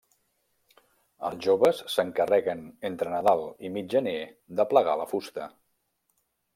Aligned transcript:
Els 1.29 1.43
joves 1.47 1.83
s'encarreguen 1.97 2.65
entre 2.91 3.13
Nadal 3.17 3.45
i 3.69 3.73
mig 3.77 3.95
gener 3.99 4.19
d'aplegar 4.61 5.01
la 5.05 5.11
fusta. 5.15 5.51